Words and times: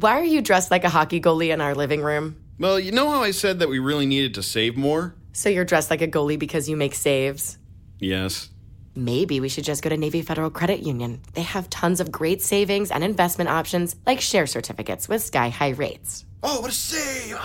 Why 0.00 0.20
are 0.20 0.24
you 0.24 0.42
dressed 0.42 0.70
like 0.70 0.84
a 0.84 0.88
hockey 0.88 1.20
goalie 1.20 1.52
in 1.52 1.60
our 1.60 1.74
living 1.74 2.02
room? 2.02 2.36
Well, 2.60 2.78
you 2.78 2.92
know 2.92 3.10
how 3.10 3.20
I 3.20 3.32
said 3.32 3.58
that 3.58 3.68
we 3.68 3.80
really 3.80 4.06
needed 4.06 4.34
to 4.34 4.44
save 4.44 4.76
more? 4.76 5.16
So 5.32 5.48
you're 5.48 5.64
dressed 5.64 5.90
like 5.90 6.02
a 6.02 6.06
goalie 6.06 6.38
because 6.38 6.68
you 6.68 6.76
make 6.76 6.94
saves? 6.94 7.58
Yes. 7.98 8.48
Maybe 8.94 9.40
we 9.40 9.48
should 9.48 9.64
just 9.64 9.82
go 9.82 9.88
to 9.90 9.96
Navy 9.96 10.22
Federal 10.22 10.50
Credit 10.50 10.80
Union. 10.80 11.20
They 11.34 11.42
have 11.42 11.68
tons 11.68 11.98
of 11.98 12.12
great 12.12 12.42
savings 12.42 12.92
and 12.92 13.02
investment 13.02 13.50
options, 13.50 13.96
like 14.06 14.20
share 14.20 14.46
certificates 14.46 15.08
with 15.08 15.20
sky 15.20 15.48
high 15.48 15.70
rates. 15.70 16.24
Oh, 16.44 16.60
what 16.60 16.70
a 16.70 16.74
save! 16.74 17.36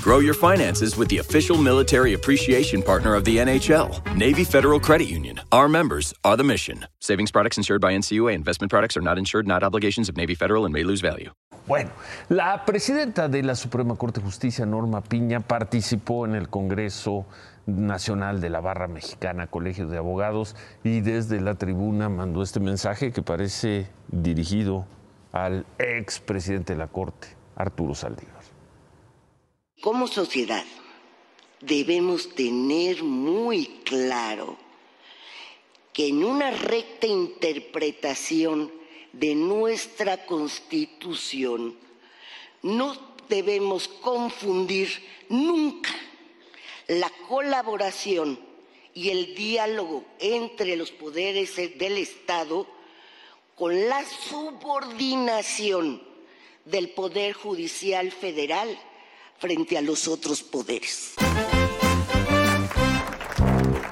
Grow 0.00 0.20
your 0.20 0.32
finances 0.32 0.96
with 0.96 1.08
the 1.08 1.18
official 1.18 1.58
military 1.58 2.14
appreciation 2.14 2.82
partner 2.82 3.14
of 3.14 3.26
the 3.26 3.36
NHL, 3.36 4.16
Navy 4.16 4.44
Federal 4.44 4.80
Credit 4.80 5.08
Union. 5.08 5.38
Our 5.52 5.68
members 5.68 6.14
are 6.24 6.38
the 6.38 6.44
mission. 6.44 6.86
Savings 7.00 7.30
products 7.30 7.58
insured 7.58 7.82
by 7.82 7.92
NCUA. 7.92 8.32
Investment 8.34 8.70
products 8.70 8.96
are 8.96 9.02
not 9.02 9.18
insured, 9.18 9.46
not 9.46 9.62
obligations 9.62 10.08
of 10.08 10.16
Navy 10.16 10.34
Federal 10.34 10.64
and 10.64 10.72
may 10.72 10.84
lose 10.84 11.02
value. 11.02 11.30
Bueno, 11.70 11.92
la 12.28 12.64
presidenta 12.64 13.28
de 13.28 13.44
la 13.44 13.54
Suprema 13.54 13.94
Corte 13.94 14.18
de 14.18 14.26
Justicia, 14.26 14.66
Norma 14.66 15.02
Piña, 15.02 15.38
participó 15.38 16.26
en 16.26 16.34
el 16.34 16.48
Congreso 16.48 17.26
Nacional 17.64 18.40
de 18.40 18.50
la 18.50 18.58
Barra 18.58 18.88
Mexicana, 18.88 19.46
Colegio 19.46 19.86
de 19.86 19.96
Abogados, 19.96 20.56
y 20.82 21.00
desde 21.00 21.40
la 21.40 21.54
tribuna 21.54 22.08
mandó 22.08 22.42
este 22.42 22.58
mensaje 22.58 23.12
que 23.12 23.22
parece 23.22 23.86
dirigido 24.08 24.84
al 25.30 25.64
ex 25.78 26.18
presidente 26.18 26.72
de 26.72 26.80
la 26.80 26.88
Corte, 26.88 27.28
Arturo 27.54 27.94
Saldívar. 27.94 28.42
Como 29.80 30.08
sociedad 30.08 30.64
debemos 31.60 32.34
tener 32.34 33.04
muy 33.04 33.80
claro 33.84 34.56
que 35.92 36.08
en 36.08 36.24
una 36.24 36.50
recta 36.50 37.06
interpretación 37.06 38.79
de 39.12 39.34
nuestra 39.34 40.24
constitución 40.26 41.76
no 42.62 42.96
debemos 43.28 43.88
confundir 43.88 44.88
nunca 45.28 45.90
la 46.88 47.10
colaboración 47.28 48.38
y 48.94 49.10
el 49.10 49.34
diálogo 49.34 50.04
entre 50.18 50.76
los 50.76 50.90
poderes 50.90 51.56
del 51.56 51.98
Estado 51.98 52.66
con 53.54 53.88
la 53.88 54.04
subordinación 54.04 56.02
del 56.64 56.90
Poder 56.90 57.32
Judicial 57.32 58.10
Federal 58.10 58.78
frente 59.38 59.78
a 59.78 59.82
los 59.82 60.08
otros 60.08 60.42
poderes. 60.42 61.14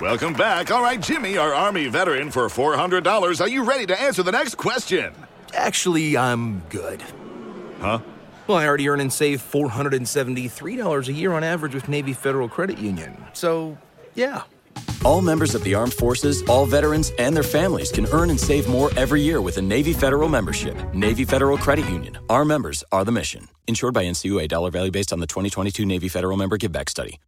Welcome 0.00 0.32
back. 0.32 0.70
All 0.70 0.80
right, 0.80 1.00
Jimmy, 1.00 1.38
our 1.38 1.52
Army 1.52 1.88
veteran 1.88 2.30
for 2.30 2.46
$400. 2.46 3.40
Are 3.40 3.48
you 3.48 3.64
ready 3.64 3.84
to 3.86 4.00
answer 4.00 4.22
the 4.22 4.30
next 4.30 4.54
question? 4.54 5.12
Actually, 5.54 6.16
I'm 6.16 6.60
good. 6.68 7.02
Huh? 7.80 7.98
Well, 8.46 8.58
I 8.58 8.68
already 8.68 8.88
earn 8.88 9.00
and 9.00 9.12
save 9.12 9.42
$473 9.42 11.08
a 11.08 11.12
year 11.12 11.32
on 11.32 11.42
average 11.42 11.74
with 11.74 11.88
Navy 11.88 12.12
Federal 12.12 12.48
Credit 12.48 12.78
Union. 12.78 13.16
So, 13.32 13.76
yeah. 14.14 14.42
All 15.04 15.20
members 15.20 15.56
of 15.56 15.64
the 15.64 15.74
armed 15.74 15.94
forces, 15.94 16.42
all 16.44 16.64
veterans, 16.64 17.10
and 17.18 17.34
their 17.34 17.42
families 17.42 17.90
can 17.90 18.06
earn 18.12 18.30
and 18.30 18.38
save 18.38 18.68
more 18.68 18.92
every 18.96 19.20
year 19.20 19.42
with 19.42 19.58
a 19.58 19.62
Navy 19.62 19.92
Federal 19.92 20.28
membership. 20.28 20.76
Navy 20.94 21.24
Federal 21.24 21.58
Credit 21.58 21.88
Union. 21.90 22.18
Our 22.30 22.44
members 22.44 22.84
are 22.92 23.04
the 23.04 23.12
mission. 23.12 23.48
Insured 23.66 23.94
by 23.94 24.04
NCUA. 24.04 24.46
Dollar 24.46 24.70
value 24.70 24.92
based 24.92 25.12
on 25.12 25.18
the 25.18 25.26
2022 25.26 25.84
Navy 25.84 26.06
Federal 26.06 26.36
member 26.36 26.56
give 26.56 26.70
back 26.70 26.88
study. 26.88 27.18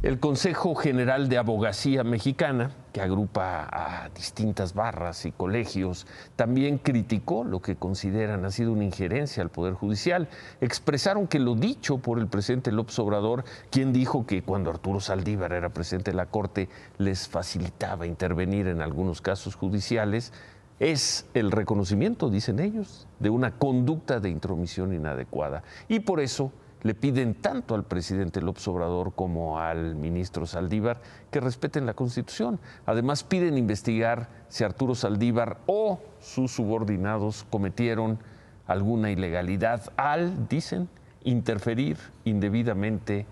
El 0.00 0.20
Consejo 0.20 0.76
General 0.76 1.28
de 1.28 1.38
Abogacía 1.38 2.04
Mexicana, 2.04 2.70
que 2.92 3.00
agrupa 3.00 3.68
a 3.68 4.08
distintas 4.10 4.72
barras 4.72 5.26
y 5.26 5.32
colegios, 5.32 6.06
también 6.36 6.78
criticó 6.78 7.42
lo 7.42 7.60
que 7.60 7.74
consideran 7.74 8.44
ha 8.44 8.52
sido 8.52 8.70
una 8.70 8.84
injerencia 8.84 9.42
al 9.42 9.50
Poder 9.50 9.74
Judicial. 9.74 10.28
Expresaron 10.60 11.26
que 11.26 11.40
lo 11.40 11.56
dicho 11.56 11.98
por 11.98 12.20
el 12.20 12.28
presidente 12.28 12.70
López 12.70 12.96
Obrador, 13.00 13.42
quien 13.70 13.92
dijo 13.92 14.24
que 14.24 14.42
cuando 14.42 14.70
Arturo 14.70 15.00
Saldívar 15.00 15.52
era 15.52 15.70
presidente 15.70 16.12
de 16.12 16.16
la 16.16 16.26
Corte 16.26 16.68
les 16.98 17.26
facilitaba 17.26 18.06
intervenir 18.06 18.68
en 18.68 18.82
algunos 18.82 19.20
casos 19.20 19.56
judiciales, 19.56 20.32
es 20.78 21.26
el 21.34 21.50
reconocimiento, 21.50 22.30
dicen 22.30 22.60
ellos, 22.60 23.08
de 23.18 23.30
una 23.30 23.50
conducta 23.58 24.20
de 24.20 24.30
intromisión 24.30 24.94
inadecuada. 24.94 25.64
Y 25.88 25.98
por 25.98 26.20
eso 26.20 26.52
le 26.82 26.94
piden 26.94 27.34
tanto 27.34 27.74
al 27.74 27.84
presidente 27.84 28.40
López 28.40 28.66
Obrador 28.68 29.12
como 29.14 29.58
al 29.58 29.94
ministro 29.96 30.46
Saldívar 30.46 31.00
que 31.30 31.40
respeten 31.40 31.86
la 31.86 31.94
Constitución. 31.94 32.58
Además, 32.86 33.24
piden 33.24 33.58
investigar 33.58 34.28
si 34.48 34.64
Arturo 34.64 34.94
Saldívar 34.94 35.58
o 35.66 36.00
sus 36.20 36.52
subordinados 36.52 37.44
cometieron 37.50 38.18
alguna 38.66 39.10
ilegalidad 39.10 39.92
al, 39.96 40.48
dicen, 40.48 40.88
interferir 41.24 41.98
indebidamente 42.24 43.26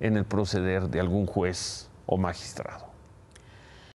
en 0.00 0.16
el 0.16 0.24
proceder 0.24 0.88
de 0.88 1.00
algún 1.00 1.26
juez 1.26 1.90
o 2.06 2.16
magistrado. 2.16 2.95